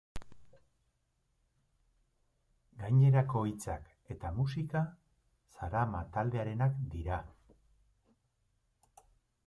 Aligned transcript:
Gainerako 2.83 3.43
hitzak 3.51 3.91
eta 4.15 4.31
musika 4.39 4.83
Zarama 5.57 6.01
taldearenak 6.17 6.77
dira. 6.95 7.23